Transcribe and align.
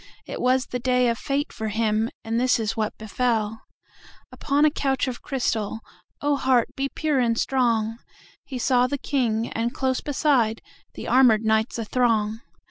It 0.25 0.41
was 0.41 0.65
the 0.65 0.79
day 0.79 1.09
of 1.09 1.19
fate 1.19 1.53
for 1.53 1.67
him, 1.67 2.09
And 2.23 2.39
this 2.39 2.59
is 2.59 2.75
what 2.75 2.97
befell:Upon 2.97 4.65
a 4.65 4.71
couch 4.71 5.07
of 5.07 5.21
crystal(Oh, 5.21 6.37
heart 6.39 6.75
be 6.75 6.89
pure 6.89 7.19
and 7.19 7.37
strong!)He 7.37 8.57
saw 8.57 8.87
the 8.87 8.97
King, 8.97 9.51
and, 9.51 9.75
close 9.75 10.01
beside, 10.01 10.63
The 10.95 11.07
armored 11.07 11.43
knights 11.45 11.77
athrong. 11.77 12.41